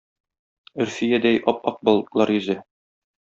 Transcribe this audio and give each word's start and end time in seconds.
Өрфиядәй 0.85 1.37
ап-ак 1.53 1.77
болытлар 1.91 2.33
йөзә 2.39 2.57